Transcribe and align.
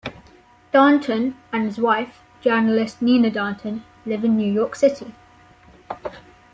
Darnton 0.73 1.35
and 1.53 1.65
his 1.65 1.77
wife, 1.77 2.21
journalist 2.41 3.03
Nina 3.03 3.29
Darnton, 3.29 3.83
live 4.03 4.23
in 4.25 4.35
New 4.35 4.51
York 4.51 4.73
City. 4.73 5.13